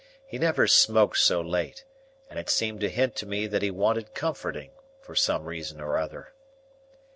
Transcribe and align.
He 0.25 0.39
never 0.39 0.65
smoked 0.65 1.19
so 1.19 1.41
late, 1.41 1.85
and 2.27 2.39
it 2.39 2.49
seemed 2.49 2.79
to 2.81 2.89
hint 2.89 3.15
to 3.17 3.27
me 3.27 3.45
that 3.45 3.61
he 3.61 3.69
wanted 3.69 4.15
comforting, 4.15 4.71
for 4.99 5.15
some 5.15 5.45
reason 5.45 5.79
or 5.79 5.95
other. 5.99 6.33